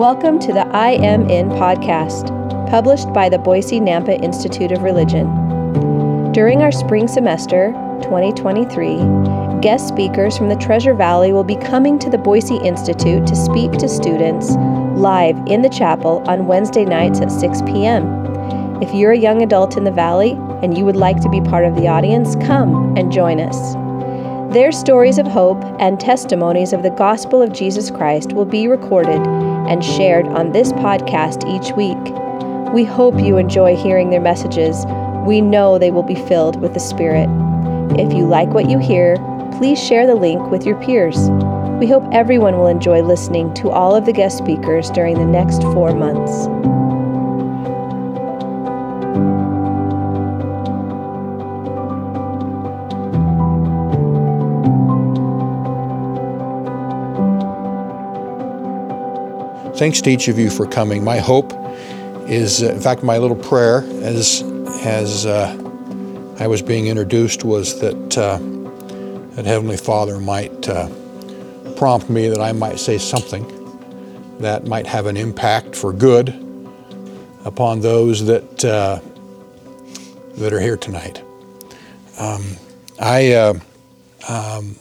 [0.00, 2.30] Welcome to the I Am In podcast,
[2.70, 6.32] published by the Boise Nampa Institute of Religion.
[6.32, 7.72] During our spring semester,
[8.04, 13.36] 2023, guest speakers from the Treasure Valley will be coming to the Boise Institute to
[13.36, 14.52] speak to students
[14.96, 18.82] live in the chapel on Wednesday nights at 6 p.m.
[18.82, 20.30] If you're a young adult in the Valley
[20.62, 23.74] and you would like to be part of the audience, come and join us.
[24.54, 29.20] Their stories of hope and testimonies of the gospel of Jesus Christ will be recorded
[29.70, 31.96] and shared on this podcast each week.
[32.74, 34.84] We hope you enjoy hearing their messages.
[35.26, 37.28] We know they will be filled with the Spirit.
[37.98, 39.16] If you like what you hear,
[39.58, 41.30] please share the link with your peers.
[41.80, 45.62] We hope everyone will enjoy listening to all of the guest speakers during the next
[45.62, 46.46] four months.
[59.80, 61.02] Thanks to each of you for coming.
[61.02, 61.54] My hope
[62.28, 64.42] is, uh, in fact, my little prayer as
[64.84, 65.56] as uh,
[66.38, 68.36] I was being introduced was that uh,
[69.36, 70.86] that Heavenly Father might uh,
[71.76, 73.46] prompt me that I might say something
[74.40, 76.28] that might have an impact for good
[77.46, 79.00] upon those that uh,
[80.36, 81.22] that are here tonight.
[82.18, 82.44] Um,
[83.00, 83.54] I, uh,
[84.28, 84.76] um,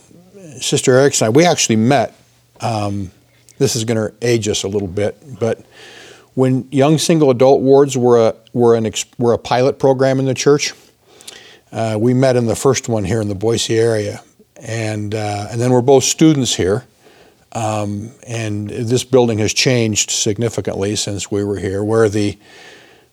[0.59, 2.17] Sister Erickson, I we actually met.
[2.59, 3.11] Um,
[3.59, 5.63] this is going to age us a little bit, but
[6.33, 10.33] when young single adult wards were a, were, an, were a pilot program in the
[10.33, 10.73] church,
[11.71, 14.23] uh, we met in the first one here in the Boise area.
[14.55, 16.85] And, uh, and then we're both students here.
[17.51, 22.37] Um, and this building has changed significantly since we were here, where the,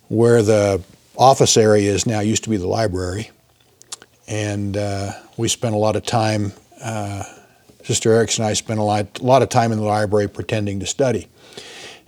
[0.09, 0.83] where the
[1.17, 3.31] office area is now used to be the library.
[4.29, 6.53] And uh, we spent a lot of time
[6.83, 7.25] uh,
[7.87, 10.81] Sister Erickson and I spent a lot, a lot of time in the library pretending
[10.81, 11.29] to study.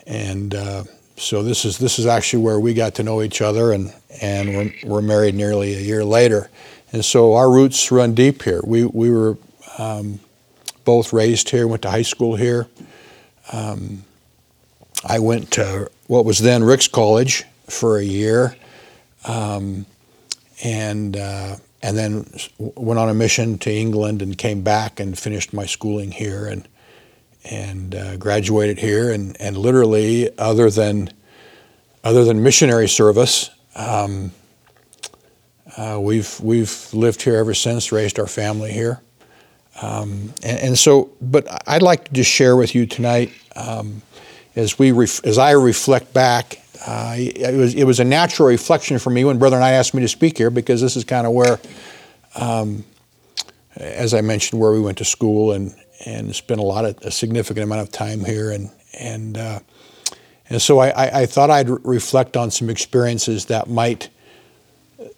[0.09, 0.85] And uh,
[1.17, 4.49] so this is this is actually where we got to know each other, and and
[4.49, 6.51] we're, we're married nearly a year later.
[6.91, 8.61] And so our roots run deep here.
[8.65, 9.39] We we were
[9.79, 10.19] um,
[10.85, 12.67] both raised here, went to high school here.
[13.53, 14.05] Um,
[15.07, 18.57] I went to what was then Ricks College for a year,
[19.27, 19.87] um,
[20.65, 25.53] and uh, and then went on a mission to England and came back and finished
[25.53, 26.69] my schooling here and
[27.45, 29.13] and uh, graduated here.
[29.13, 31.11] And and literally other than
[32.05, 34.33] other than missionary service um,
[35.77, 39.01] uh, we've we've lived here ever since raised our family here.
[39.81, 44.03] Um, and, and, so but I'd like to just share with you tonight um,
[44.57, 48.99] as we ref- as I reflect back uh, it, was, it was a natural reflection
[48.99, 51.27] for me when Brother and I asked me to speak here because this is kind
[51.27, 51.59] of where,
[52.37, 52.85] um,
[53.77, 55.75] as I mentioned, where we went to school and,
[56.07, 58.51] and spent a lot of a significant amount of time here.
[58.51, 59.61] And, and, uh,
[60.49, 64.09] and so I, I, thought I'd reflect on some experiences that might,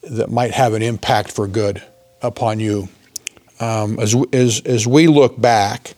[0.03, 1.83] that might have an impact for good
[2.23, 2.89] upon you.
[3.61, 5.95] Um, as, as, as we look back,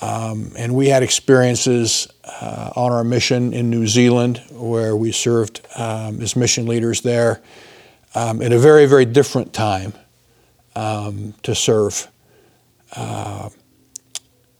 [0.00, 2.06] um, and we had experiences
[2.40, 7.40] uh, on our mission in New Zealand where we served um, as mission leaders there
[8.14, 9.92] um, at a very, very different time
[10.76, 12.08] um, to serve.
[12.94, 13.50] Uh,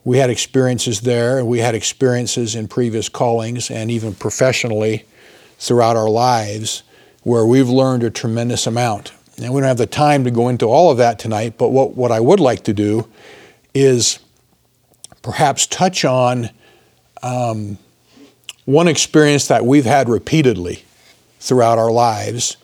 [0.04, 5.04] we had experiences there, and we had experiences in previous callings and even professionally
[5.58, 6.82] throughout our lives
[7.24, 9.12] where we've learned a tremendous amount.
[9.36, 11.94] And we don't have the time to go into all of that tonight, but what,
[11.94, 13.08] what I would like to do
[13.74, 14.18] is
[15.22, 16.50] perhaps touch on
[17.22, 17.78] um,
[18.64, 20.84] one experience that we've had repeatedly
[21.40, 22.56] throughout our lives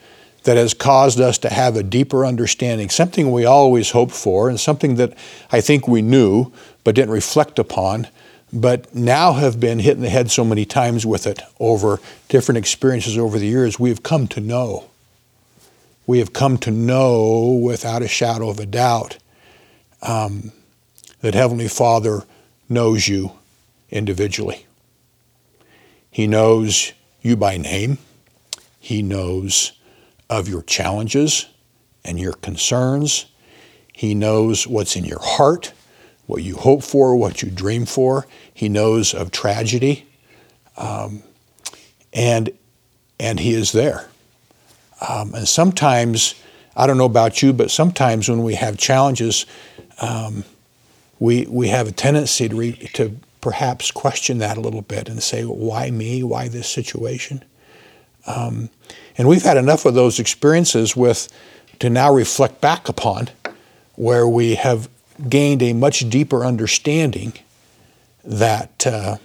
[0.44, 4.60] that has caused us to have a deeper understanding, something we always hoped for, and
[4.60, 5.14] something that
[5.50, 6.52] I think we knew
[6.84, 8.08] but didn't reflect upon,
[8.52, 11.98] but now have been hit in the head so many times with it over
[12.28, 14.90] different experiences over the years, we have come to know.
[16.06, 19.16] We have come to know without a shadow of a doubt
[20.02, 20.52] um,
[21.22, 22.24] that Heavenly Father
[22.68, 23.32] knows you
[23.94, 24.66] individually.
[26.10, 26.92] He knows
[27.22, 27.98] you by name.
[28.78, 29.72] He knows
[30.28, 31.46] of your challenges
[32.04, 33.26] and your concerns.
[33.92, 35.72] He knows what's in your heart,
[36.26, 38.26] what you hope for, what you dream for.
[38.52, 40.06] He knows of tragedy.
[40.76, 41.22] Um,
[42.12, 42.50] and,
[43.18, 44.08] and He is there.
[45.08, 46.34] Um, and sometimes,
[46.76, 49.46] I don't know about you, but sometimes when we have challenges,
[50.00, 50.44] um,
[51.18, 55.22] we, we have a tendency to, re, to perhaps question that a little bit and
[55.22, 56.22] say, why me?
[56.22, 57.44] Why this situation?
[58.26, 58.70] Um,
[59.18, 61.28] and we've had enough of those experiences with
[61.78, 63.28] to now reflect back upon
[63.96, 64.88] where we have
[65.28, 67.34] gained a much deeper understanding
[68.24, 69.18] that uh,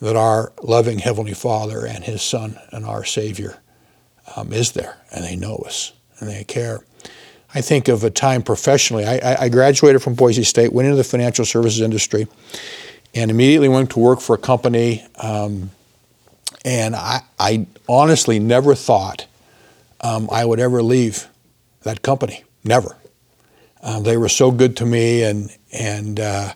[0.00, 3.60] that our loving Heavenly Father and His Son and our Savior
[4.34, 6.80] um, is there, and they know us and they care.
[7.54, 9.06] I think of a time professionally.
[9.06, 12.26] I, I graduated from Boise State, went into the financial services industry,
[13.14, 15.06] and immediately went to work for a company.
[15.16, 15.70] Um,
[16.64, 19.26] and I, I, honestly never thought
[20.02, 21.26] um, I would ever leave
[21.84, 22.44] that company.
[22.64, 22.96] Never.
[23.82, 26.52] Um, they were so good to me, and and uh,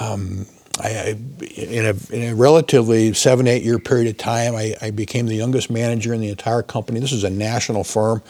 [0.00, 0.46] um,
[0.80, 1.08] I, I,
[1.56, 5.34] in, a, in a relatively seven eight year period of time, I, I, became the
[5.34, 7.00] youngest manager in the entire company.
[7.00, 8.22] This is a national firm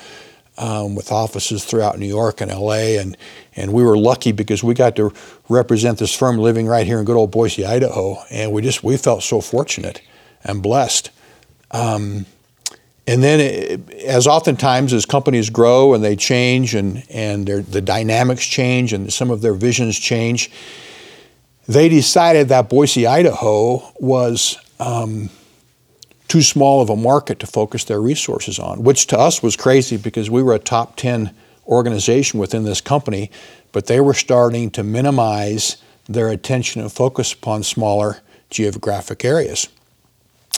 [0.59, 2.99] um, with offices throughout New York and L.A.
[2.99, 3.17] and
[3.57, 5.13] and we were lucky because we got to
[5.49, 8.97] represent this firm living right here in good old Boise, Idaho, and we just we
[8.97, 10.03] felt so fortunate
[10.45, 11.11] and blessed.
[11.71, 12.27] Um,
[13.07, 18.45] and then, it, as oftentimes as companies grow and they change and and the dynamics
[18.45, 20.51] change and some of their visions change,
[21.67, 25.31] they decided that Boise, Idaho was um,
[26.29, 29.97] too small of a market to focus their resources on, which to us was crazy
[29.97, 31.35] because we were a top 10
[31.67, 33.31] organization within this company,
[33.73, 35.79] but they were starting to minimize
[36.09, 38.19] their attention and focus upon smaller
[38.51, 39.69] geographic areas.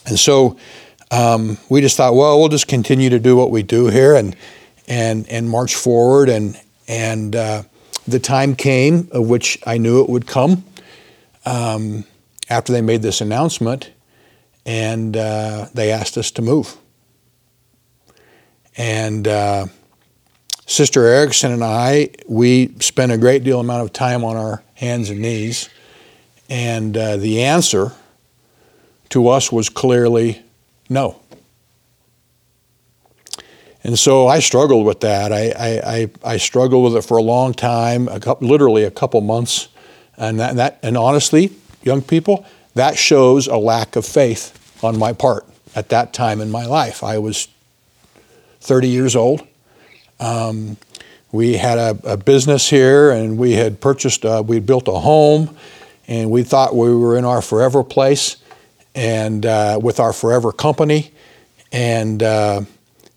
[0.06, 0.56] And so
[1.10, 4.36] um, we just thought, well, we'll just continue to do what we do here and
[4.86, 6.28] and and march forward.
[6.28, 6.58] And
[6.88, 7.62] and uh,
[8.06, 10.64] the time came of which I knew it would come
[11.44, 12.04] um,
[12.48, 13.90] after they made this announcement,
[14.66, 16.76] and uh, they asked us to move.
[18.76, 19.66] And uh,
[20.66, 25.10] Sister Erickson and I, we spent a great deal amount of time on our hands
[25.10, 25.68] and knees,
[26.48, 27.92] and uh, the answer
[29.10, 30.42] to us was clearly
[30.88, 31.20] no.
[33.82, 35.32] And so I struggled with that.
[35.32, 35.52] I,
[35.84, 39.68] I, I, struggled with it for a long time, a couple, literally a couple months.
[40.18, 41.50] And, that, and, that, and honestly,
[41.82, 42.44] young people,
[42.74, 47.02] that shows a lack of faith on my part at that time in my life.
[47.02, 47.48] I was
[48.60, 49.46] 30 years old.
[50.18, 50.76] Um,
[51.32, 55.56] we had a, a, business here and we had purchased, uh, we built a home
[56.08, 58.36] and we thought we were in our forever place
[58.94, 61.12] and uh, with our forever company.
[61.72, 62.62] And uh,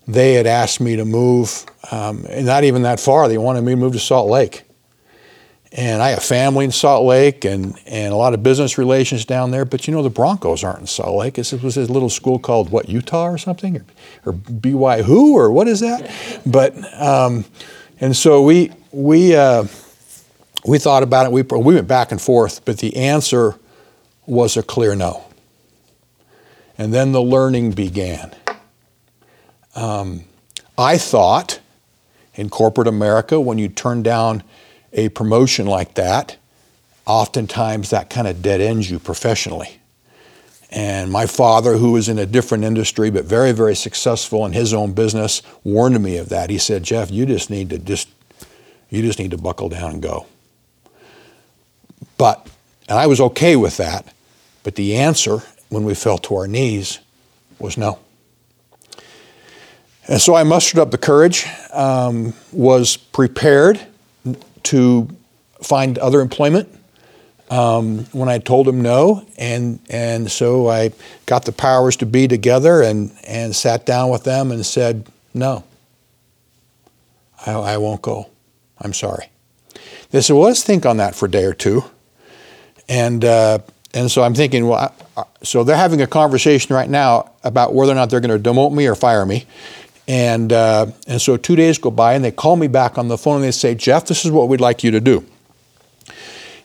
[0.07, 3.27] they had asked me to move, um, not even that far.
[3.27, 4.63] They wanted me to move to Salt Lake.
[5.75, 9.49] And I have family in Salt Lake and, and a lot of business relations down
[9.49, 9.65] there.
[9.65, 11.33] But you know, the Broncos aren't in Salt Lake.
[11.33, 13.77] This was a little school called what, Utah or something?
[13.77, 13.85] Or,
[14.25, 15.35] or BY who?
[15.35, 16.11] Or what is that?
[16.45, 17.45] But, um,
[17.99, 19.65] and so we, we, uh,
[20.63, 21.31] we thought about it.
[21.31, 23.55] We, we went back and forth, but the answer
[24.27, 25.25] was a clear no.
[26.77, 28.31] And then the learning began.
[29.75, 30.25] Um,
[30.77, 31.59] I thought
[32.35, 34.43] in corporate America, when you turn down
[34.93, 36.37] a promotion like that,
[37.05, 39.79] oftentimes that kind of dead ends you professionally.
[40.69, 44.73] And my father, who was in a different industry but very, very successful in his
[44.73, 46.49] own business, warned me of that.
[46.49, 48.09] He said, "Jeff, you just need to just
[48.89, 50.25] you just need to buckle down and go."
[52.17, 52.47] But
[52.89, 54.13] and I was okay with that,
[54.63, 56.99] but the answer when we fell to our knees
[57.59, 57.99] was no.
[60.07, 63.79] And so I mustered up the courage, um, was prepared
[64.63, 65.09] to
[65.61, 66.69] find other employment
[67.49, 69.25] um, when I told him no.
[69.37, 70.91] And, and so I
[71.25, 75.63] got the powers to be together and, and sat down with them and said, no,
[77.45, 78.29] I, I won't go.
[78.79, 79.29] I'm sorry.
[80.11, 81.83] They said, well, let's think on that for a day or two.
[82.87, 83.59] And, uh,
[83.93, 87.91] and so I'm thinking, well, I, so they're having a conversation right now about whether
[87.91, 89.45] or not they're going to demote me or fire me.
[90.07, 93.17] And, uh, and so two days go by and they call me back on the
[93.17, 95.25] phone and they say, Jeff, this is what we'd like you to do.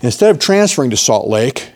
[0.00, 1.71] Instead of transferring to Salt Lake,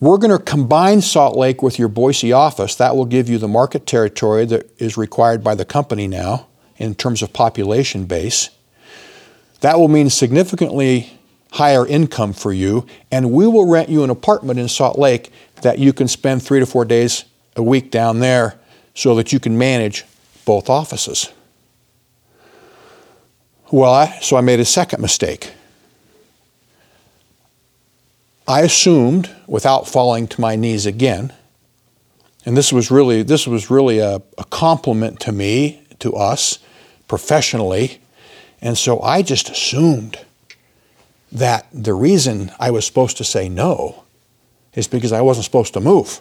[0.00, 2.74] we're going to combine Salt Lake with your Boise office.
[2.76, 6.94] That will give you the market territory that is required by the company now in
[6.94, 8.48] terms of population base.
[9.60, 11.18] That will mean significantly
[11.52, 15.78] higher income for you, and we will rent you an apartment in Salt Lake that
[15.78, 17.24] you can spend three to four days
[17.56, 18.58] a week down there
[18.94, 20.04] so that you can manage
[20.50, 21.30] both offices.
[23.70, 25.52] Well, I, so I made a second mistake.
[28.48, 31.32] I assumed, without falling to my knees again,
[32.44, 36.58] and this was really this was really a, a compliment to me, to us,
[37.06, 38.00] professionally,
[38.60, 40.18] and so I just assumed
[41.30, 44.02] that the reason I was supposed to say no
[44.74, 46.20] is because I wasn't supposed to move.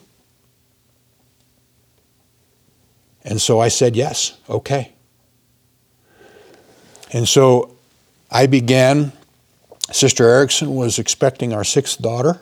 [3.30, 4.92] And so I said, yes, okay.
[7.14, 7.78] And so
[8.32, 9.12] I began,
[9.92, 12.42] Sister Erickson was expecting our sixth daughter.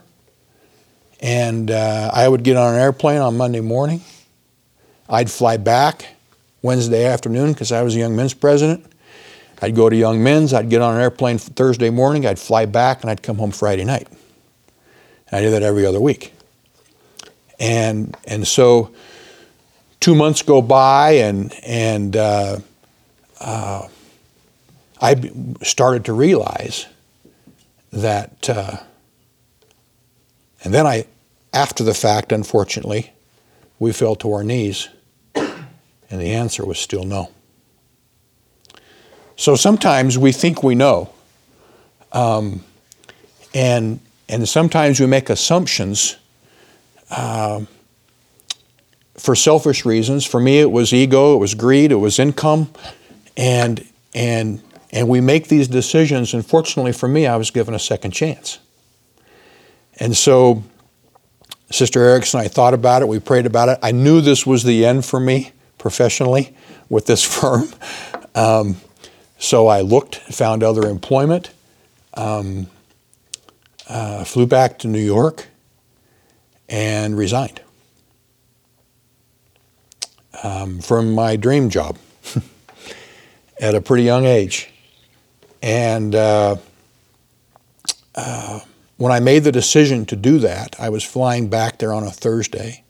[1.19, 3.99] And uh, I would get on an airplane on Monday morning.
[5.09, 6.07] I'd fly back
[6.61, 8.85] Wednesday afternoon because I was a young men's president.
[9.61, 10.53] I'd go to young men's.
[10.53, 12.25] I'd get on an airplane Thursday morning.
[12.25, 14.07] I'd fly back and I'd come home Friday night.
[15.33, 16.33] I did that every other week.
[17.59, 18.93] And, and so
[19.99, 22.59] two months go by and, and uh,
[23.39, 23.87] uh,
[25.01, 25.31] I
[25.63, 26.87] started to realize
[27.91, 28.77] that, uh,
[30.63, 31.05] and then I,
[31.53, 33.11] after the fact, unfortunately,
[33.79, 34.89] we fell to our knees,
[35.35, 37.31] and the answer was still no.
[39.35, 41.13] So sometimes we think we know,
[42.11, 42.63] um,
[43.53, 43.99] and
[44.29, 46.17] and sometimes we make assumptions
[47.09, 47.61] uh,
[49.17, 50.25] for selfish reasons.
[50.25, 52.69] For me, it was ego, it was greed, it was income,
[53.35, 56.33] and and and we make these decisions.
[56.33, 58.59] And fortunately for me, I was given a second chance.
[59.99, 60.63] And so,
[61.71, 63.07] Sister Erickson, I thought about it.
[63.07, 63.79] We prayed about it.
[63.81, 66.55] I knew this was the end for me professionally
[66.89, 67.69] with this firm.
[68.35, 68.77] Um,
[69.39, 71.51] so I looked, found other employment,
[72.13, 72.67] um,
[73.87, 75.47] uh, flew back to New York,
[76.69, 77.61] and resigned
[80.43, 81.97] um, from my dream job
[83.59, 84.69] at a pretty young age.
[85.61, 86.57] And uh,
[88.15, 88.59] uh,
[88.97, 92.11] when I made the decision to do that, I was flying back there on a
[92.11, 92.83] Thursday.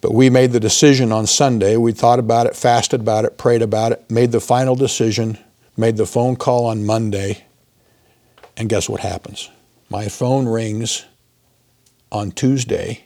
[0.00, 1.76] But we made the decision on Sunday.
[1.76, 5.38] We thought about it, fasted about it, prayed about it, made the final decision,
[5.76, 7.44] made the phone call on Monday.
[8.56, 9.50] And guess what happens?
[9.90, 11.04] My phone rings
[12.12, 13.05] on Tuesday,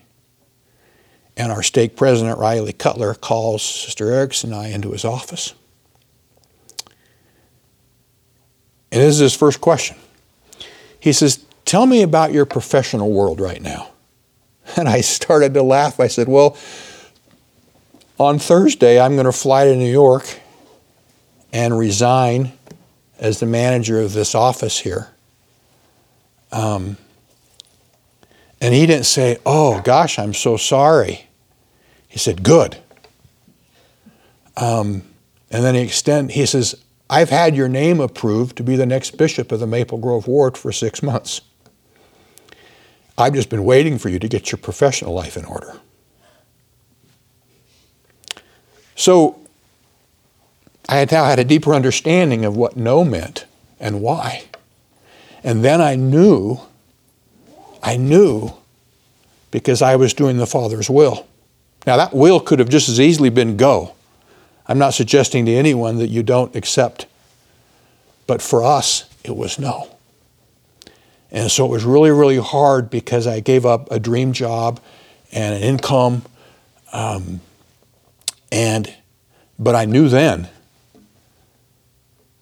[1.37, 5.53] and our stake president, Riley Cutler, calls Sister Erickson and I into his office.
[8.91, 9.97] And this is his first question.
[10.99, 13.89] He says, Tell me about your professional world right now.
[14.77, 15.99] And I started to laugh.
[15.99, 16.55] I said, Well,
[18.17, 20.39] on Thursday, I'm going to fly to New York
[21.51, 22.53] and resign
[23.19, 25.09] as the manager of this office here.
[26.51, 26.97] Um,
[28.61, 31.27] and he didn't say, Oh, gosh, I'm so sorry.
[32.07, 32.77] He said, Good.
[34.55, 35.03] Um,
[35.49, 36.31] and then he extend.
[36.31, 36.75] He says,
[37.09, 40.57] I've had your name approved to be the next bishop of the Maple Grove Ward
[40.57, 41.41] for six months.
[43.17, 45.79] I've just been waiting for you to get your professional life in order.
[48.95, 49.39] So
[50.87, 53.45] I had now had a deeper understanding of what no meant
[53.79, 54.43] and why.
[55.43, 56.59] And then I knew,
[57.81, 58.53] I knew
[59.49, 61.27] because I was doing the Father's will.
[61.85, 63.95] Now, that will could have just as easily been go.
[64.67, 67.07] I'm not suggesting to anyone that you don't accept,
[68.27, 69.87] but for us, it was no.
[71.31, 74.79] And so it was really, really hard because I gave up a dream job
[75.31, 76.23] and an income.
[76.93, 77.41] Um,
[78.51, 78.93] and,
[79.57, 80.49] but I knew then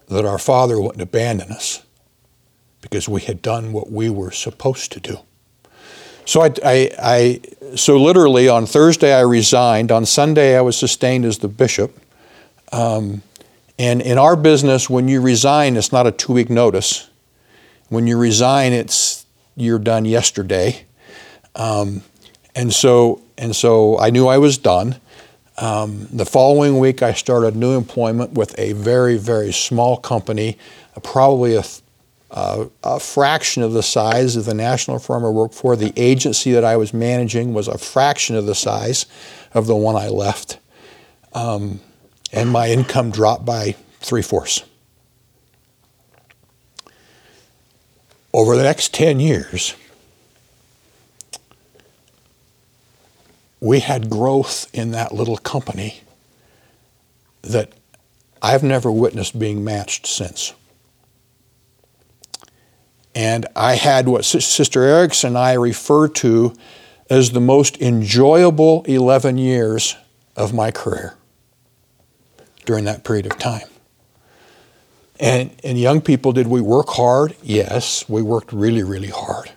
[0.08, 1.84] that our Father wouldn't abandon us
[2.82, 5.20] because we had done what we were supposed to do.
[6.30, 7.42] So I, I, I,
[7.76, 9.92] so literally on Thursday I resigned.
[9.92, 12.00] On Sunday I was sustained as the bishop.
[12.72, 13.24] Um,
[13.80, 17.10] and in our business, when you resign, it's not a two week notice.
[17.88, 20.86] When you resign, it's you're done yesterday.
[21.56, 22.04] Um,
[22.54, 24.98] and so and so I knew I was done.
[25.58, 30.60] Um, the following week, I started new employment with a very very small company,
[31.02, 31.64] probably a,
[32.32, 35.76] uh, a fraction of the size of the national firm I worked for.
[35.76, 39.06] The agency that I was managing was a fraction of the size
[39.54, 40.60] of the one I left.
[41.34, 41.80] Um,
[42.32, 44.64] and my income dropped by three fourths.
[48.32, 49.74] Over the next 10 years,
[53.60, 56.02] we had growth in that little company
[57.42, 57.74] that
[58.42, 60.54] I've never witnessed being matched since.
[63.20, 66.56] And I had what Sister Erickson and I refer to
[67.10, 69.98] as the most enjoyable 11 years
[70.38, 71.16] of my career
[72.64, 73.68] during that period of time.
[75.20, 77.36] And, and young people, did we work hard?
[77.44, 79.52] Yes, we worked really, really hard.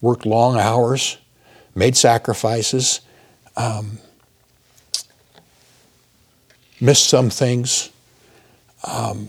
[0.00, 1.16] Worked long hours,
[1.76, 3.02] made sacrifices,
[3.56, 3.98] um,
[6.80, 7.90] missed some things,
[8.82, 9.28] um,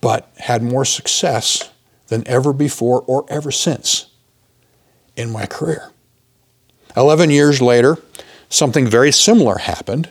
[0.00, 1.71] but had more success
[2.12, 4.04] than ever before or ever since
[5.16, 5.90] in my career.
[6.94, 7.96] 11 years later,
[8.50, 10.10] something very similar happened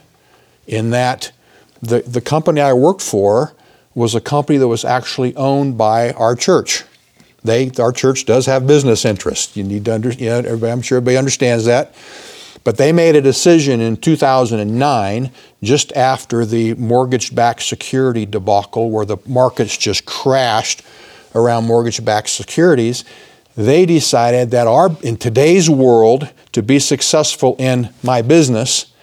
[0.65, 1.31] in that
[1.79, 3.53] the, the company I worked for
[3.93, 6.84] was a company that was actually owned by our church.
[7.43, 9.55] they our church does have business interests.
[9.55, 10.48] You need to understand.
[10.48, 11.93] You know, I'm sure everybody understands that.
[12.63, 15.31] But they made a decision in 2009,
[15.62, 20.81] just after the mortgage backed security debacle, where the markets just crashed
[21.36, 23.04] around mortgage backed securities.
[23.56, 28.94] They decided that our, in today's world, to be successful in my business,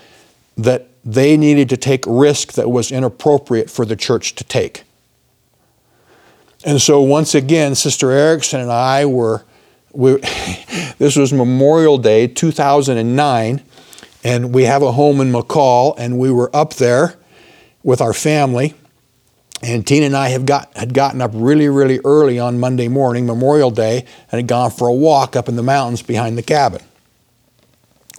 [0.56, 4.84] that they needed to take risk that was inappropriate for the church to take.
[6.64, 9.44] And so, once again, Sister Erickson and I were
[9.92, 10.16] we,
[10.98, 13.62] this was Memorial Day 2009,
[14.24, 17.16] and we have a home in McCall, and we were up there
[17.82, 18.74] with our family.
[19.62, 23.26] And Tina and I have got, had gotten up really, really early on Monday morning,
[23.26, 26.80] Memorial Day, and had gone for a walk up in the mountains behind the cabin.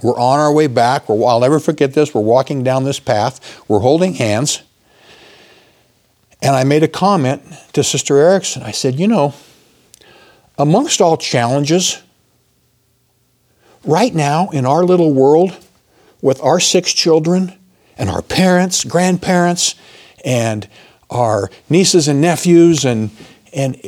[0.03, 1.07] We're on our way back.
[1.07, 2.13] We're, I'll never forget this.
[2.13, 3.63] We're walking down this path.
[3.67, 4.63] We're holding hands.
[6.41, 7.43] And I made a comment
[7.73, 8.63] to Sister Erickson.
[8.63, 9.33] I said, You know,
[10.57, 12.01] amongst all challenges,
[13.85, 15.57] right now in our little world,
[16.21, 17.53] with our six children
[17.97, 19.75] and our parents, grandparents,
[20.25, 20.67] and
[21.09, 23.09] our nieces and nephews, and,
[23.53, 23.81] and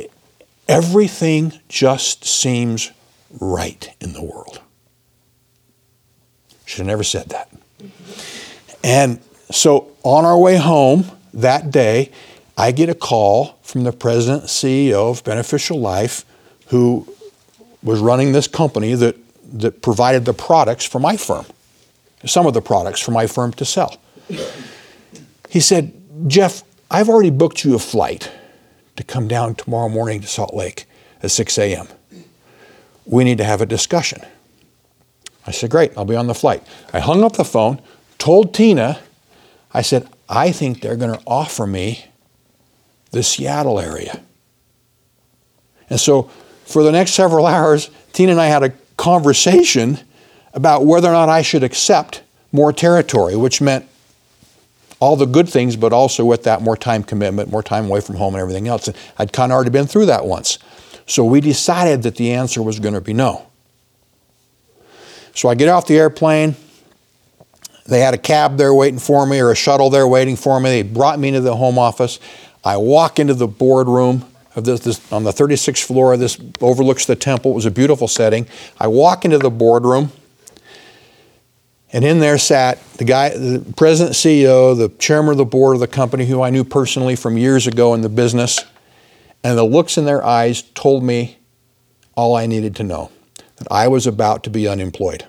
[0.67, 2.91] everything just seems
[3.39, 4.61] right in the world.
[6.65, 7.49] Should have never said that.
[8.83, 9.19] And
[9.51, 12.11] so on our way home that day,
[12.57, 16.25] I get a call from the president CEO of Beneficial Life
[16.67, 17.07] who
[17.83, 19.15] was running this company that,
[19.59, 21.45] that provided the products for my firm,
[22.25, 23.97] some of the products for my firm to sell.
[25.49, 25.93] He said,
[26.27, 28.29] Jeff, I've already booked you a flight
[28.97, 30.85] to come down tomorrow morning to Salt Lake
[31.23, 31.87] at 6 a.m.
[33.05, 34.21] We need to have a discussion.
[35.47, 36.61] I said, Great, I'll be on the flight.
[36.91, 37.81] I hung up the phone,
[38.17, 38.99] told Tina,
[39.73, 42.07] I said, I think they're going to offer me
[43.11, 44.21] the Seattle area.
[45.89, 46.23] And so
[46.65, 49.97] for the next several hours, Tina and I had a conversation
[50.53, 53.87] about whether or not I should accept more territory, which meant
[55.01, 58.15] all the good things, but also with that more time commitment, more time away from
[58.15, 58.87] home, and everything else.
[58.87, 60.59] And I'd kind of already been through that once.
[61.07, 63.47] So we decided that the answer was going to be no.
[65.33, 66.55] So I get off the airplane.
[67.87, 70.69] They had a cab there waiting for me or a shuttle there waiting for me.
[70.69, 72.19] They brought me into the home office.
[72.63, 74.23] I walk into the boardroom
[74.55, 76.15] of this, this, on the 36th floor.
[76.15, 77.51] This overlooks the temple.
[77.51, 78.45] It was a beautiful setting.
[78.79, 80.11] I walk into the boardroom,
[81.93, 85.81] and in there sat the guy, the president, CEO, the chairman of the board of
[85.81, 88.63] the company, who I knew personally from years ago in the business.
[89.43, 91.37] And the looks in their eyes told me
[92.15, 93.11] all I needed to know
[93.57, 95.25] that I was about to be unemployed.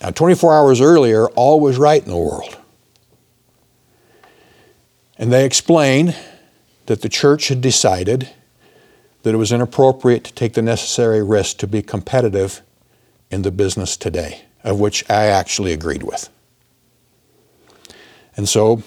[0.00, 2.56] Now, 24 hours earlier, all was right in the world.
[5.16, 6.16] And they explained
[6.86, 8.28] that the church had decided
[9.22, 12.62] that it was inappropriate to take the necessary risk to be competitive
[13.30, 16.28] in the business today, of which I actually agreed with.
[18.36, 18.82] And so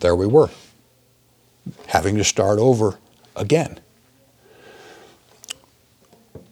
[0.00, 0.50] there we were,
[1.88, 2.98] having to start over
[3.36, 3.80] again.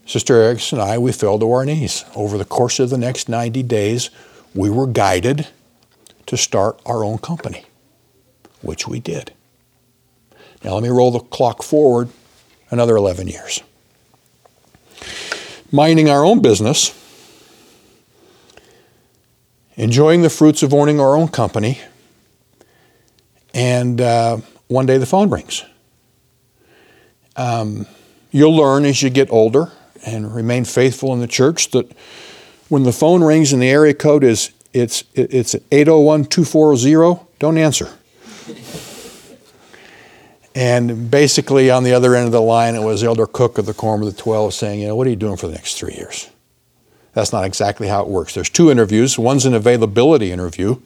[0.05, 2.05] Sister Erickson and I, we fell to our knees.
[2.15, 4.11] Over the course of the next 90 days,
[4.55, 5.49] we were guided
[6.27, 7.65] to start our own company
[8.67, 9.33] which we did.
[10.63, 12.09] Now, let me roll the clock forward
[12.71, 13.63] another 11 years.
[15.73, 16.95] Minding our own business,
[19.75, 21.81] enjoying the fruits of owning our own company,
[23.53, 25.65] and uh, one day the phone rings.
[27.37, 27.87] Um,
[28.31, 29.73] you'll learn as you get older
[30.05, 31.91] and remain faithful in the church that
[32.69, 37.91] when the phone rings and the area code is it's it's 801 240, don't answer.
[40.57, 43.75] And basically, on the other end of the line, it was Elder Cook of the
[43.75, 45.93] Quorum of the Twelve saying, You know, what are you doing for the next three
[45.93, 46.31] years?
[47.13, 48.33] That's not exactly how it works.
[48.33, 50.81] There's two interviews one's an availability interview,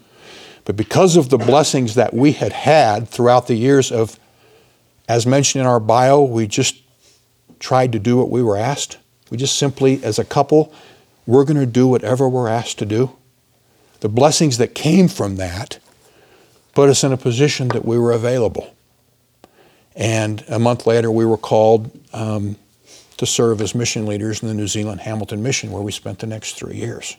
[0.65, 4.19] but because of the blessings that we had had throughout the years of,
[5.09, 6.83] as mentioned in our bio, we just
[7.61, 8.99] tried to do what we were asked.
[9.31, 10.75] We just simply, as a couple,
[11.27, 13.17] we're going to do whatever we're asked to do.
[14.01, 15.79] The blessings that came from that
[16.75, 18.75] put us in a position that we were available.
[19.97, 22.57] And a month later, we were called um,
[23.17, 26.27] to serve as mission leaders in the New Zealand Hamilton Mission, where we spent the
[26.27, 27.17] next three years.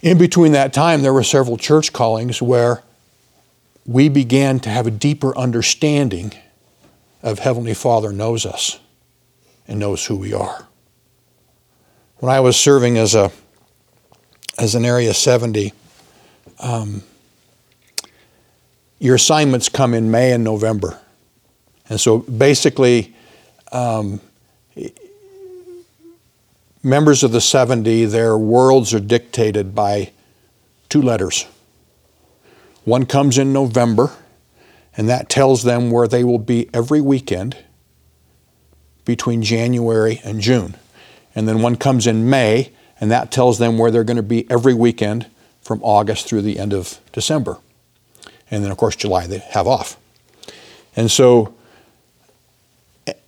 [0.00, 2.82] In between that time, there were several church callings where
[3.84, 6.32] we began to have a deeper understanding
[7.22, 8.78] of Heavenly Father knows us
[9.66, 10.66] and knows who we are.
[12.18, 13.32] When I was serving as a
[14.58, 15.72] as an Area 70,
[16.58, 17.04] um,
[18.98, 20.98] your assignments come in May and November.
[21.88, 23.14] And so basically,
[23.72, 24.20] um,
[26.82, 30.12] members of the 70, their worlds are dictated by
[30.88, 31.46] two letters.
[32.84, 34.12] One comes in November,
[34.96, 37.56] and that tells them where they will be every weekend
[39.04, 40.76] between January and June.
[41.34, 44.50] And then one comes in May, and that tells them where they're going to be
[44.50, 45.26] every weekend
[45.62, 47.58] from August through the end of December.
[48.50, 49.96] And then, of course, July they have off.
[50.96, 51.54] And so,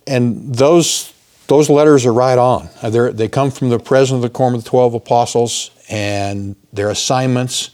[0.07, 1.13] and those
[1.47, 2.69] those letters are right on.
[2.81, 6.89] They're, they come from the president of the Quorum of the Twelve Apostles, and their
[6.89, 7.71] assignments,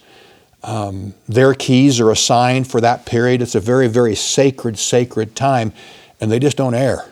[0.63, 3.41] um, their keys are assigned for that period.
[3.41, 5.73] It's a very, very sacred, sacred time,
[6.19, 7.05] and they just don't err.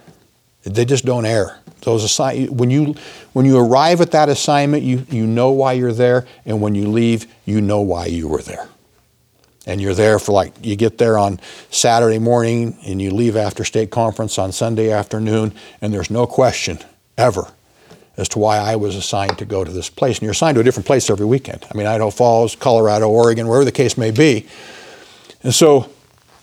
[0.63, 1.59] They just don't err.
[1.81, 2.95] Those assi- when you
[3.33, 6.87] when you arrive at that assignment, you you know why you're there, and when you
[6.87, 8.67] leave, you know why you were there
[9.65, 13.63] and you're there for like you get there on Saturday morning and you leave after
[13.63, 16.79] stake conference on Sunday afternoon, and there's no question
[17.17, 17.51] ever
[18.17, 20.17] as to why I was assigned to go to this place.
[20.17, 21.65] And you're assigned to a different place every weekend.
[21.69, 24.47] I mean, Idaho Falls, Colorado, Oregon, wherever the case may be.
[25.43, 25.89] And so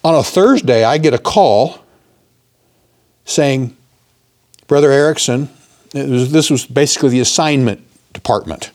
[0.05, 1.79] on a Thursday, I get a call
[3.25, 3.77] saying,
[4.67, 5.49] Brother Erickson,
[5.95, 7.83] was, this was basically the assignment
[8.13, 8.71] department,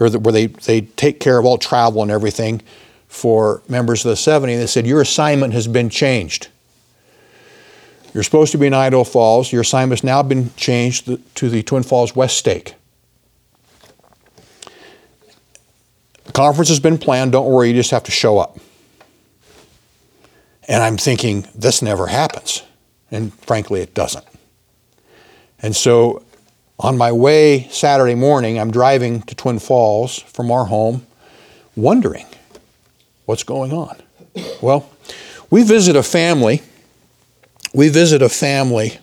[0.00, 2.62] or where they, they take care of all travel and everything
[3.08, 4.56] for members of the 70.
[4.56, 6.48] They said, Your assignment has been changed.
[8.14, 9.52] You're supposed to be in Idaho Falls.
[9.52, 12.74] Your assignment has now been changed to the Twin Falls West Stake.
[16.24, 17.32] The conference has been planned.
[17.32, 18.58] Don't worry, you just have to show up.
[20.66, 22.62] And I'm thinking, this never happens.
[23.10, 24.26] And frankly, it doesn't.
[25.60, 26.24] And so
[26.78, 31.06] on my way Saturday morning, I'm driving to Twin Falls from our home,
[31.74, 32.26] wondering
[33.28, 33.94] what's going on?
[34.62, 34.88] Well,
[35.50, 36.62] we visit a family.
[37.74, 38.98] We visit a family.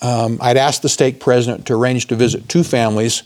[0.00, 3.24] Um, I'd asked the stake president to arrange to visit two families.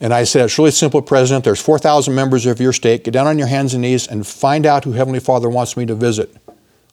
[0.00, 1.44] And I said, it's really simple, President.
[1.44, 3.04] There's 4,000 members of your stake.
[3.04, 5.86] Get down on your hands and knees and find out who Heavenly Father wants me
[5.86, 6.36] to visit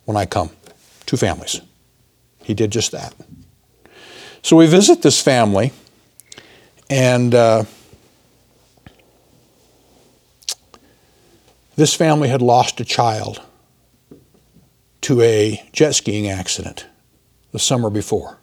[0.05, 0.49] when I come.
[1.05, 1.59] Two families.
[2.41, 3.13] He did just that.
[4.41, 5.73] So we visit this family,
[6.89, 7.65] and uh,
[11.75, 13.41] This family had lost a child
[15.01, 16.85] to a jet skiing accident
[17.51, 18.37] the summer before.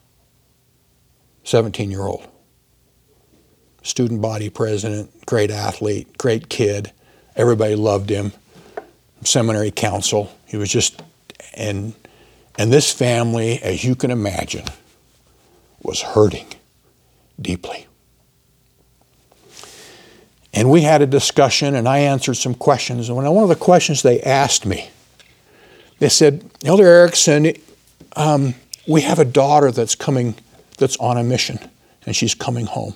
[1.45, 2.27] 17 year old.
[3.83, 6.93] Student body president, great athlete, great kid.
[7.37, 8.33] Everybody loved him.
[9.25, 10.31] Seminary council.
[10.47, 11.01] He was just,
[11.55, 11.95] and,
[12.59, 14.65] and this family, as you can imagine,
[15.83, 16.47] was hurting
[17.41, 17.87] deeply.
[20.53, 23.09] And we had a discussion, and I answered some questions.
[23.09, 24.91] And one of the questions they asked me,
[25.99, 27.53] they said, Elder Erickson,
[28.17, 28.55] um,
[28.89, 30.35] we have a daughter that's coming,
[30.79, 31.59] that's on a mission,
[32.05, 32.95] and she's coming home.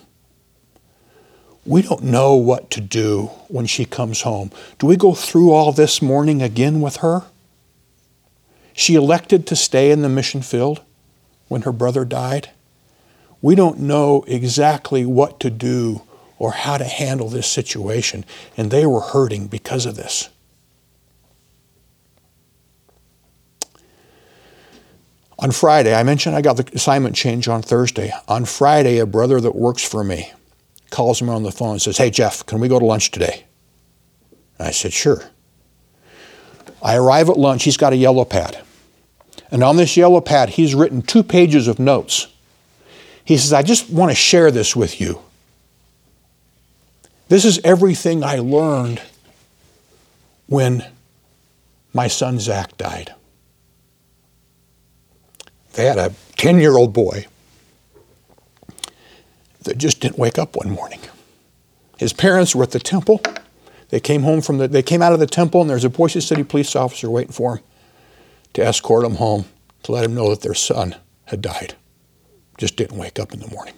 [1.67, 4.51] We don't know what to do when she comes home.
[4.79, 7.23] Do we go through all this mourning again with her?
[8.75, 10.83] She elected to stay in the mission field
[11.49, 12.51] when her brother died.
[13.41, 16.03] We don't know exactly what to do
[16.39, 18.25] or how to handle this situation,
[18.57, 20.29] and they were hurting because of this.
[25.39, 28.13] On Friday, I mentioned I got the assignment change on Thursday.
[28.29, 30.33] On Friday, a brother that works for me
[30.91, 33.45] calls me on the phone and says, Hey, Jeff, can we go to lunch today?
[34.59, 35.23] And I said, Sure.
[36.81, 38.63] I arrive at lunch, he's got a yellow pad.
[39.51, 42.29] And on this yellow pad, he's written two pages of notes.
[43.25, 45.21] He says, I just want to share this with you.
[47.29, 49.01] This is everything I learned
[50.47, 50.85] when
[51.93, 53.15] my son Zach died.
[55.73, 57.27] They had a 10 year old boy
[59.63, 61.01] that just didn't wake up one morning.
[61.99, 63.21] His parents were at the temple.
[63.89, 66.21] They came home from the, they came out of the temple and there's a Boise
[66.21, 67.65] City police officer waiting for him
[68.55, 69.47] to escort him home
[69.85, 71.75] to let him know that their son had died.
[72.59, 73.75] Just didn't wake up in the morning.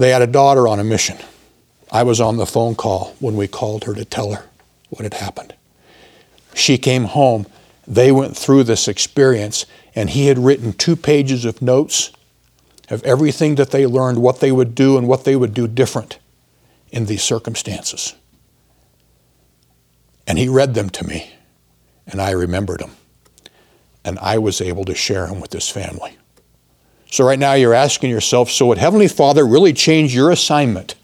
[0.00, 1.18] They had a daughter on a mission.
[1.92, 4.46] I was on the phone call when we called her to tell her
[4.88, 5.54] what had happened.
[6.54, 7.44] She came home.
[7.86, 12.12] They went through this experience, and he had written two pages of notes
[12.88, 16.18] of everything that they learned, what they would do, and what they would do different
[16.90, 18.14] in these circumstances.
[20.26, 21.30] And he read them to me,
[22.06, 22.92] and I remembered them.
[24.02, 26.16] And I was able to share them with this family.
[27.10, 30.94] So, right now, you're asking yourself so, would Heavenly Father really change your assignment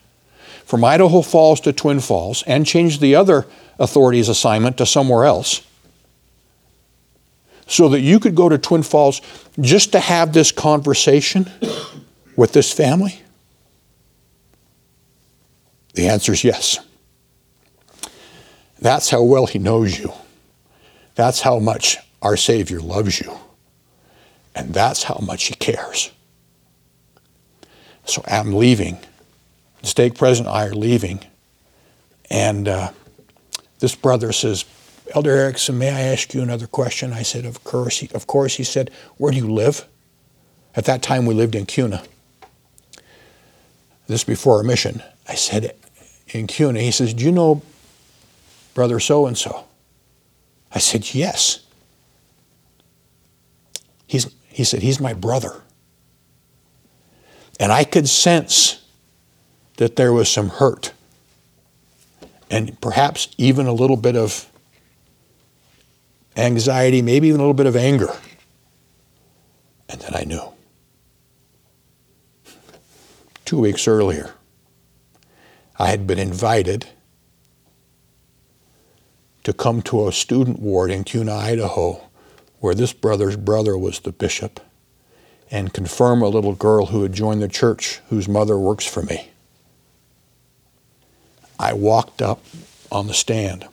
[0.65, 3.47] from Idaho Falls to Twin Falls and change the other
[3.79, 5.63] authority's assignment to somewhere else
[7.67, 9.21] so that you could go to Twin Falls
[9.61, 11.51] just to have this conversation
[12.37, 13.21] with this family?
[15.95, 16.79] The answer is yes.
[18.81, 20.13] That's how well He knows you.
[21.15, 23.37] That's how much our Savior loves you.
[24.57, 26.11] And that's how much He cares.
[28.07, 28.99] So I'm leaving.
[29.83, 31.21] The stake president and I are leaving.
[32.31, 32.91] And uh,
[33.79, 34.65] this brother says,
[35.15, 37.13] Elder Erickson, may I ask you another question?
[37.13, 37.99] I said, Of course.
[37.99, 38.57] He, of course.
[38.57, 39.87] He said, Where do you live?
[40.75, 42.03] At that time, we lived in Kuna.
[44.09, 45.03] This before our mission.
[45.29, 45.77] I said,
[46.29, 46.81] In Kuna.
[46.81, 47.63] He says, Do you know
[48.75, 49.65] Brother so and so?
[50.73, 51.61] I said, Yes.
[54.07, 55.63] He's, he said, He's my brother.
[57.61, 58.83] And I could sense
[59.77, 60.95] that there was some hurt
[62.51, 64.51] and perhaps even a little bit of
[66.39, 68.09] anxiety, maybe even a little bit of anger.
[69.91, 70.55] And then I knew.
[73.45, 74.33] Two weeks earlier,
[75.79, 76.87] I had been invited
[79.45, 82.06] to come to a student ward in Kuna, Idaho,
[82.67, 84.61] where this brother's brother was the bishop,
[85.51, 89.31] and confirm a little girl who had joined the church whose mother works for me.
[91.59, 92.45] I walked up
[92.91, 93.67] on the stand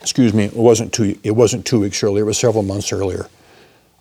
[0.00, 3.28] excuse me, it wasn't two, it wasn't two weeks earlier, it was several months earlier.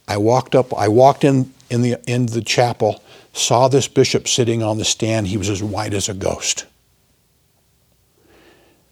[0.07, 4.63] I walked up, I walked in, in the, in the chapel, saw this bishop sitting
[4.63, 5.27] on the stand.
[5.27, 6.65] He was as white as a ghost.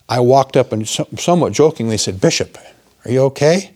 [0.10, 2.58] I walked up and somewhat jokingly said, Bishop,
[3.06, 3.75] are you okay?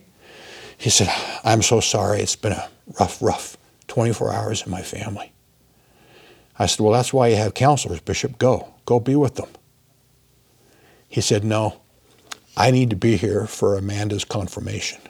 [0.80, 1.08] He said,
[1.44, 2.20] I'm so sorry.
[2.20, 5.30] It's been a rough, rough 24 hours in my family.
[6.58, 8.38] I said, Well, that's why you have counselors, Bishop.
[8.38, 8.72] Go.
[8.86, 9.50] Go be with them.
[11.06, 11.82] He said, No,
[12.56, 15.02] I need to be here for Amanda's confirmation.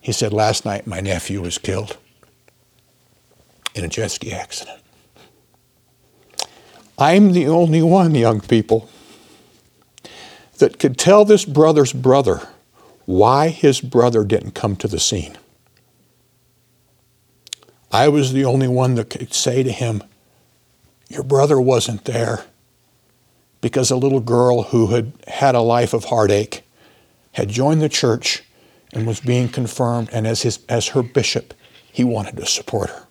[0.00, 1.96] He said, Last night my nephew was killed
[3.76, 4.80] in a jet ski accident.
[6.98, 8.90] I'm the only one, young people,
[10.58, 12.48] that could tell this brother's brother
[13.04, 15.36] why his brother didn't come to the scene.
[17.90, 20.02] I was the only one that could say to him,
[21.08, 22.44] Your brother wasn't there
[23.60, 26.62] because a little girl who had had a life of heartache
[27.32, 28.44] had joined the church
[28.92, 31.54] and was being confirmed, and as, his, as her bishop,
[31.90, 33.06] he wanted to support her.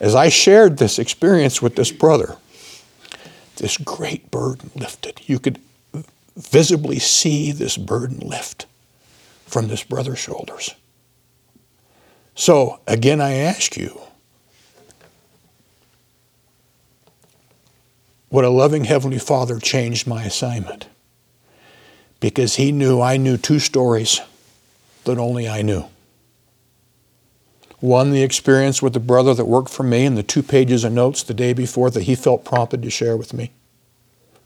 [0.00, 2.36] As I shared this experience with this brother,
[3.56, 5.20] this great burden lifted.
[5.26, 5.60] You could
[6.38, 8.66] visibly see this burden lift
[9.46, 10.74] from this brother's shoulders.
[12.34, 14.00] So, again, I ask you,
[18.30, 20.86] What a loving Heavenly Father changed my assignment
[22.20, 24.20] because He knew I knew two stories
[25.04, 25.86] that only I knew.
[27.80, 30.92] One, the experience with the brother that worked for me and the two pages of
[30.92, 33.52] notes the day before that he felt prompted to share with me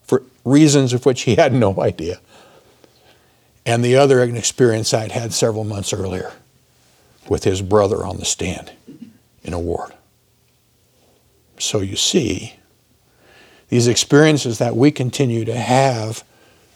[0.02, 2.20] for reasons of which he had no idea.
[3.64, 6.32] And the other, an experience I'd had several months earlier
[7.28, 8.72] with his brother on the stand
[9.44, 9.92] in a ward.
[11.58, 12.56] So you see,
[13.68, 16.24] these experiences that we continue to have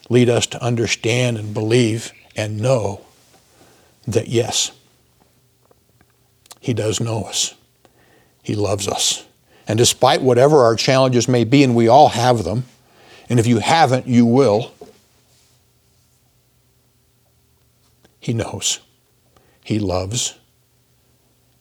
[0.08, 3.00] lead us to understand and believe and know
[4.06, 4.70] that yes,
[6.60, 7.54] He does know us.
[8.42, 9.26] He loves us.
[9.66, 12.64] And despite whatever our challenges may be, and we all have them,
[13.28, 14.72] and if you haven't, you will,
[18.20, 18.80] He knows,
[19.64, 20.38] He loves,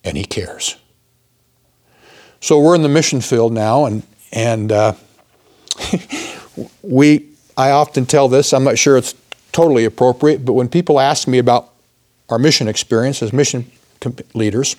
[0.03, 0.77] and He cares.
[2.39, 4.93] So we're in the mission field now, and, and uh,
[6.81, 9.15] we, I often tell this, I'm not sure it's
[9.51, 11.69] totally appropriate, but when people ask me about
[12.29, 13.71] our mission experience as mission
[14.33, 14.75] leaders,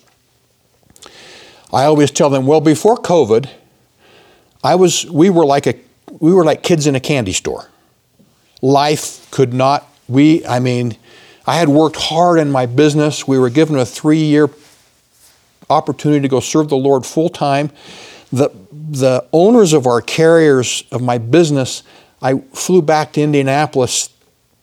[1.73, 3.49] I always tell them, well, before COVID,
[4.63, 5.75] I was, we were like a,
[6.11, 7.69] we were like kids in a candy store.
[8.63, 10.97] Life could not, we, I mean,
[11.47, 13.29] I had worked hard in my business.
[13.29, 14.49] We were given a three year
[15.69, 17.71] opportunity to go serve the Lord full time
[18.33, 21.83] the, the owners of our carriers of my business,
[22.21, 24.11] I flew back to Indianapolis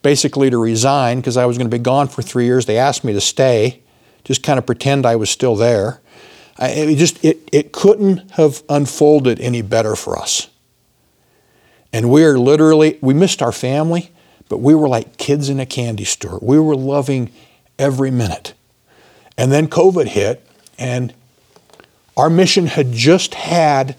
[0.01, 2.65] basically to resign because I was going to be gone for three years.
[2.65, 3.81] They asked me to stay,
[4.23, 6.01] just kind of pretend I was still there.
[6.57, 10.49] I, it just it, it couldn't have unfolded any better for us.
[11.93, 14.11] And we are literally we missed our family,
[14.49, 16.39] but we were like kids in a candy store.
[16.41, 17.31] We were loving
[17.79, 18.53] every minute.
[19.37, 20.45] And then COVID hit,
[20.77, 21.13] and
[22.15, 23.95] Our mission had just had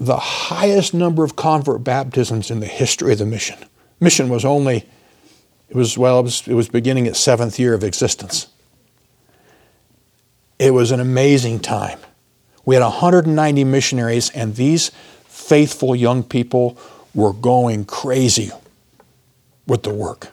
[0.00, 3.58] the highest number of convert baptisms in the history of the mission.
[4.00, 4.88] Mission was only,
[5.68, 8.48] it was, well, it was, it was beginning its seventh year of existence.
[10.58, 11.98] It was an amazing time.
[12.64, 14.92] We had 190 missionaries, and these
[15.24, 16.78] faithful young people
[17.14, 18.50] were going crazy
[19.66, 20.28] with the work.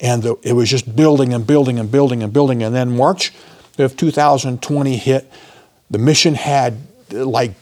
[0.00, 2.62] And the, it was just building and building and building and building.
[2.62, 3.32] And then March
[3.78, 5.30] of 2020 hit,
[5.90, 6.78] the mission had
[7.10, 7.52] like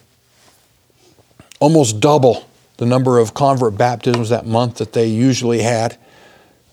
[1.58, 5.98] almost double the number of convert baptisms that month that they usually had,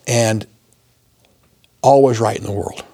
[0.07, 0.47] and
[1.81, 2.85] all was right in the world.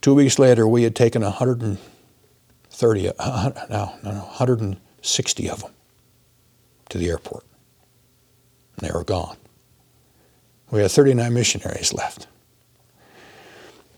[0.00, 5.72] Two weeks later, we had taken 130, uh, no, no, no, 160 of them
[6.90, 7.44] to the airport.
[8.78, 9.36] And they were gone.
[10.70, 12.26] We had 39 missionaries left.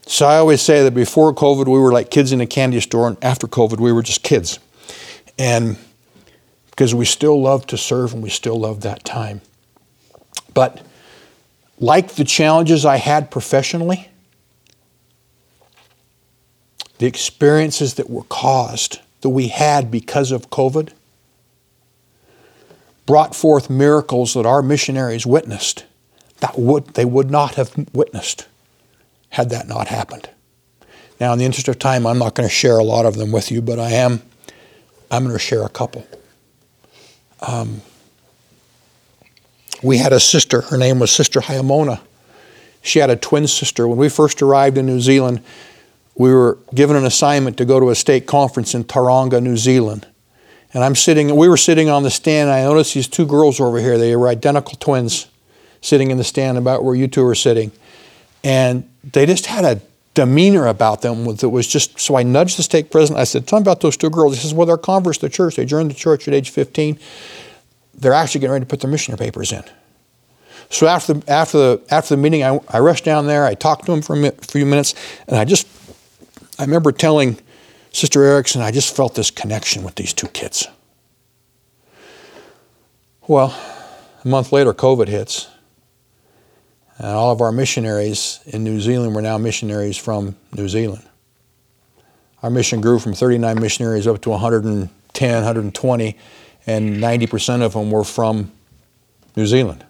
[0.06, 3.08] So I always say that before COVID, we were like kids in a candy store,
[3.08, 4.58] and after COVID, we were just kids.
[5.38, 5.76] And
[6.70, 9.42] because we still love to serve and we still love that time.
[10.54, 10.84] But
[11.78, 14.08] like the challenges I had professionally,
[16.98, 20.92] the experiences that were caused, that we had because of COVID,
[23.06, 25.84] brought forth miracles that our missionaries witnessed
[26.42, 28.48] that would, they would not have witnessed
[29.30, 30.28] had that not happened.
[31.20, 33.30] Now, in the interest of time, I'm not going to share a lot of them
[33.30, 34.22] with you, but I am.
[35.08, 36.04] I'm going to share a couple.
[37.40, 37.80] Um,
[39.84, 40.62] we had a sister.
[40.62, 42.00] Her name was Sister Hyamona.
[42.82, 43.86] She had a twin sister.
[43.86, 45.42] When we first arrived in New Zealand,
[46.16, 50.08] we were given an assignment to go to a stake conference in Tauranga, New Zealand.
[50.74, 53.60] And I'm sitting, we were sitting on the stand, and I noticed these two girls
[53.60, 53.98] over here.
[53.98, 55.26] They were identical twins
[55.82, 57.72] sitting in the stand about where you two are sitting.
[58.42, 59.80] And they just had a
[60.14, 63.20] demeanor about them that was just, so I nudged the stake president.
[63.20, 64.34] I said, tell me about those two girls.
[64.34, 65.56] He says, well, they're converts to the church.
[65.56, 66.98] They joined the church at age 15.
[67.94, 69.62] They're actually getting ready to put their missionary papers in.
[70.70, 73.44] So after the, after the, after the meeting, I, I rushed down there.
[73.44, 74.94] I talked to them for a few minutes,
[75.28, 75.66] and I just,
[76.58, 77.38] I remember telling
[77.92, 80.66] Sister Erickson, I just felt this connection with these two kids.
[83.28, 83.54] Well,
[84.24, 85.48] a month later, COVID hits.
[86.98, 91.04] And all of our missionaries in New Zealand were now missionaries from New Zealand.
[92.42, 96.18] Our mission grew from 39 missionaries up to 110, 120,
[96.66, 98.52] and 90% of them were from
[99.36, 99.84] New Zealand.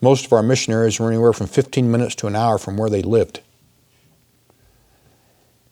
[0.00, 3.02] Most of our missionaries were anywhere from 15 minutes to an hour from where they
[3.02, 3.40] lived.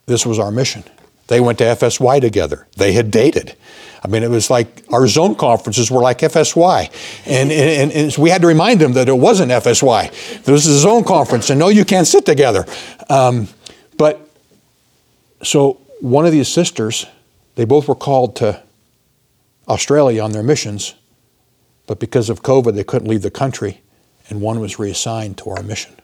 [0.06, 0.84] This was our mission.
[1.30, 2.66] They went to FSY together.
[2.76, 3.54] They had dated.
[4.02, 6.90] I mean, it was like our zone conferences were like FSY.
[7.24, 10.42] And, and, and we had to remind them that it wasn't FSY.
[10.42, 12.66] This is a zone conference, and no, you can't sit together.
[13.08, 13.46] Um,
[13.96, 14.28] but
[15.44, 17.06] so one of these sisters,
[17.54, 18.60] they both were called to
[19.68, 20.96] Australia on their missions,
[21.86, 23.82] but because of COVID, they couldn't leave the country,
[24.28, 25.94] and one was reassigned to our mission.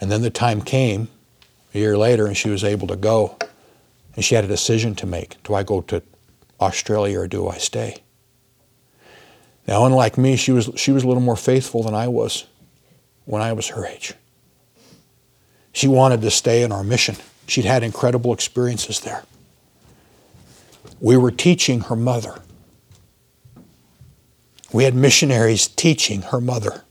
[0.00, 1.08] And then the time came
[1.74, 3.36] a year later, and she was able to go.
[4.14, 5.42] And she had a decision to make.
[5.44, 6.02] Do I go to
[6.60, 8.02] Australia or do I stay?
[9.66, 12.46] Now, unlike me, she was, she was a little more faithful than I was
[13.24, 14.14] when I was her age.
[15.72, 17.16] She wanted to stay in our mission.
[17.46, 19.22] She'd had incredible experiences there.
[21.00, 22.42] We were teaching her mother.
[24.72, 26.84] We had missionaries teaching her mother.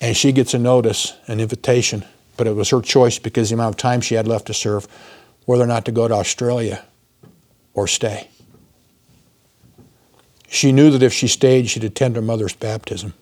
[0.00, 2.04] And she gets a notice, an invitation,
[2.36, 4.86] but it was her choice because the amount of time she had left to serve,
[5.46, 6.84] whether or not to go to Australia
[7.74, 8.28] or stay.
[10.48, 13.14] She knew that if she stayed, she'd attend her mother's baptism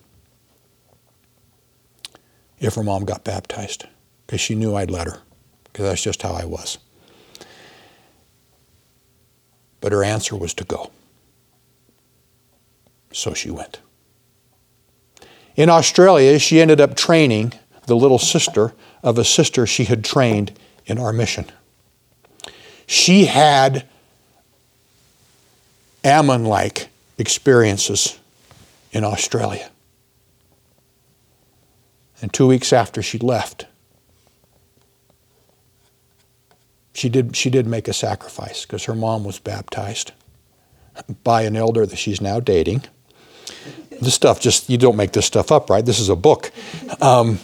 [2.63, 3.85] if her mom got baptized,
[4.25, 5.19] because she knew I'd let her,
[5.65, 6.77] because that's just how I was.
[9.81, 10.91] But her answer was to go.
[13.11, 13.81] So she went.
[15.55, 17.53] In Australia, she ended up training
[17.85, 18.73] the little sister
[19.03, 21.45] of a sister she had trained in our mission.
[22.87, 23.85] She had
[26.03, 28.19] Ammon like experiences
[28.91, 29.69] in Australia.
[32.21, 33.65] And two weeks after she left,
[36.93, 40.11] she did, she did make a sacrifice because her mom was baptized
[41.23, 42.83] by an elder that she's now dating.
[44.01, 45.85] This stuff just, you don't make this stuff up, right?
[45.85, 46.51] This is a book.
[47.01, 47.39] Um,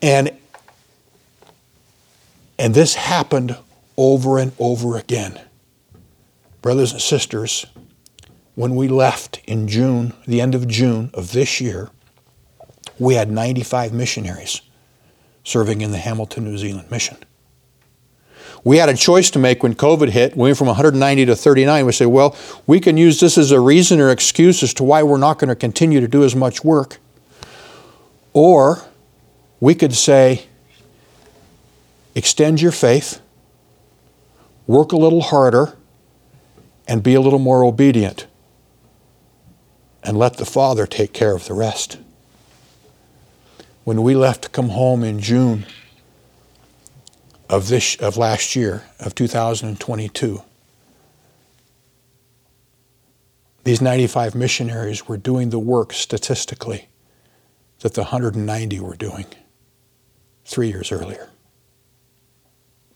[0.00, 0.35] and,
[2.58, 3.56] and this happened
[3.96, 5.40] over and over again.
[6.62, 7.66] Brothers and sisters,
[8.54, 11.90] when we left in June, the end of June of this year,
[12.98, 14.62] we had 95 missionaries
[15.44, 17.18] serving in the Hamilton, New Zealand mission.
[18.64, 20.36] We had a choice to make when COVID hit.
[20.36, 21.86] We went from 190 to 39.
[21.86, 22.36] We said, well,
[22.66, 25.50] we can use this as a reason or excuse as to why we're not going
[25.50, 26.98] to continue to do as much work.
[28.32, 28.82] Or
[29.60, 30.46] we could say,
[32.16, 33.20] extend your faith,
[34.66, 35.76] work a little harder,
[36.88, 38.26] and be a little more obedient,
[40.02, 41.98] and let the Father take care of the rest.
[43.84, 45.66] When we left to come home in June,
[47.48, 50.42] of this of last year of 2022
[53.62, 56.88] these 95 missionaries were doing the work statistically
[57.80, 59.26] that the 190 were doing
[60.44, 61.30] 3 years earlier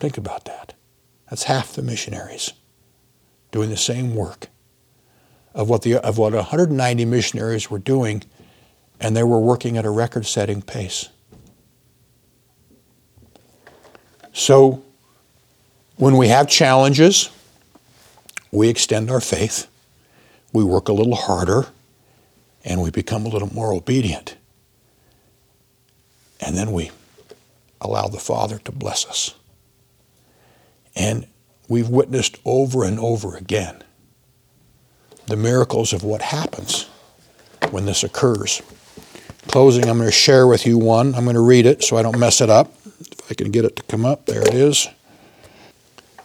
[0.00, 0.74] think about that
[1.28, 2.52] that's half the missionaries
[3.52, 4.48] doing the same work
[5.54, 8.22] of what the of what 190 missionaries were doing
[8.98, 11.08] and they were working at a record setting pace
[14.32, 14.82] So
[15.96, 17.30] when we have challenges,
[18.50, 19.66] we extend our faith,
[20.52, 21.66] we work a little harder,
[22.64, 24.36] and we become a little more obedient.
[26.40, 26.90] And then we
[27.80, 29.34] allow the Father to bless us.
[30.96, 31.26] And
[31.68, 33.82] we've witnessed over and over again
[35.26, 36.88] the miracles of what happens
[37.70, 38.62] when this occurs.
[39.46, 41.14] Closing, I'm going to share with you one.
[41.14, 42.74] I'm going to read it so I don't mess it up.
[43.00, 44.26] If I can get it to come up.
[44.26, 44.88] There it is.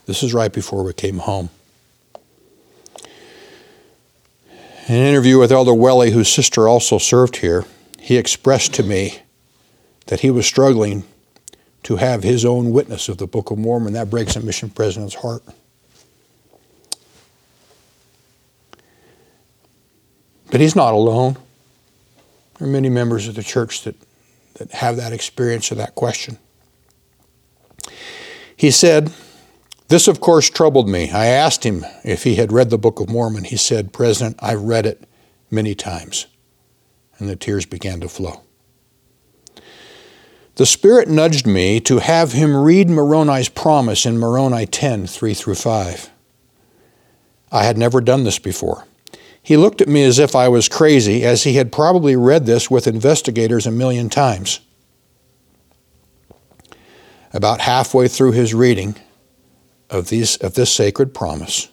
[0.05, 1.49] This is right before we came home.
[4.87, 7.65] In an interview with Elder Welly, whose sister also served here,
[7.99, 9.19] he expressed to me
[10.07, 11.03] that he was struggling
[11.85, 13.93] to have his own witness of the Book of Mormon.
[13.93, 15.43] That breaks a mission president's heart.
[20.49, 21.37] But he's not alone.
[22.57, 23.95] There are many members of the church that,
[24.55, 26.39] that have that experience of that question.
[28.57, 29.13] He said,
[29.87, 31.11] This, of course, troubled me.
[31.11, 33.43] I asked him if he had read the Book of Mormon.
[33.43, 35.07] He said, President, I've read it
[35.51, 36.25] many times.
[37.19, 38.41] And the tears began to flow.
[40.55, 45.55] The Spirit nudged me to have him read Moroni's promise in Moroni 10 3 through
[45.55, 46.09] 5.
[47.51, 48.85] I had never done this before.
[49.43, 52.71] He looked at me as if I was crazy, as he had probably read this
[52.71, 54.61] with investigators a million times.
[57.33, 58.95] About halfway through his reading
[59.89, 61.67] of, these, of this sacred promise,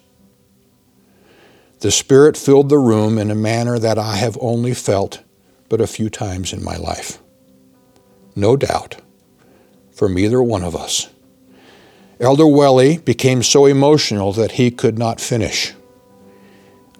[1.79, 5.23] the Spirit filled the room in a manner that I have only felt
[5.69, 7.22] but a few times in my life.
[8.35, 8.97] No doubt,
[9.91, 11.09] from either one of us.
[12.19, 15.73] Elder Welly became so emotional that he could not finish.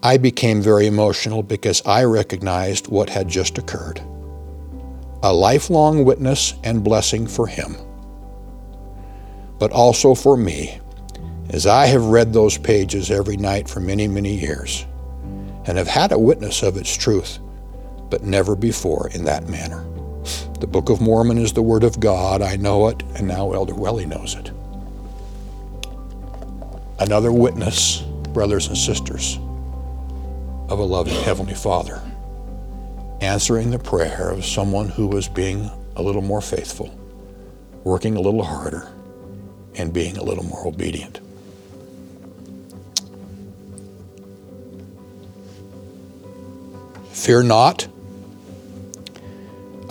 [0.02, 4.02] I became very emotional because I recognized what had just occurred
[5.26, 7.78] a lifelong witness and blessing for him
[9.64, 10.78] but also for me,
[11.50, 14.86] as I have read those pages every night for many, many years,
[15.66, 17.40] and have had a witness of its truth,
[18.10, 19.86] but never before in that manner.
[20.60, 22.42] The Book of Mormon is the Word of God.
[22.42, 24.52] I know it, and now Elder Welly knows it.
[27.00, 28.02] Another witness,
[28.34, 29.38] brothers and sisters,
[30.70, 32.02] of a loving Heavenly Father,
[33.22, 36.94] answering the prayer of someone who was being a little more faithful,
[37.84, 38.88] working a little harder,
[39.76, 41.20] and being a little more obedient.
[47.12, 47.88] Fear not,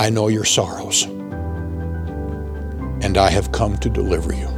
[0.02, 1.04] I know your sorrows,
[3.04, 4.48] and I have come to deliver you.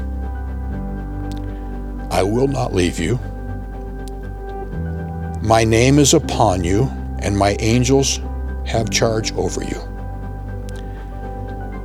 [2.10, 3.18] I will not leave you.
[5.42, 6.84] My name is upon you,
[7.18, 8.20] and my angels
[8.64, 9.78] have charge over you.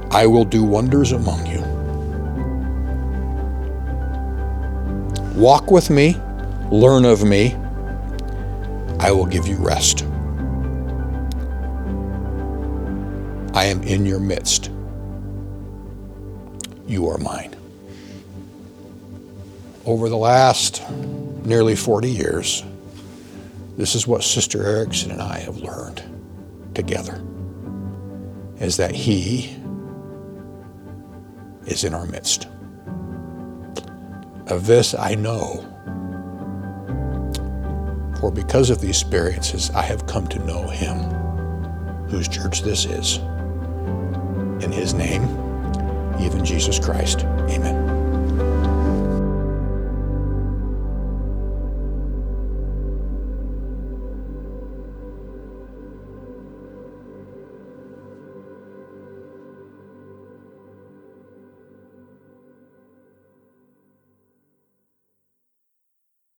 [0.09, 1.59] I will do wonders among you.
[5.35, 6.15] Walk with me,
[6.71, 7.57] learn of me.
[9.01, 10.05] I will give you rest.
[13.59, 14.71] I am in your midst.
[16.87, 17.57] You are mine.
[19.85, 20.81] Over the last
[21.43, 22.63] nearly 40 years,
[23.75, 26.01] this is what Sister Erickson and I have learned
[26.73, 27.21] together
[28.61, 29.57] is that He
[31.65, 32.47] is in our midst.
[34.47, 35.65] Of this I know.
[38.21, 40.95] For because of these experiences, I have come to know him,
[42.07, 43.19] whose church this is.
[44.61, 45.23] In his name,
[46.19, 47.23] even Jesus Christ.
[47.49, 47.88] Amen.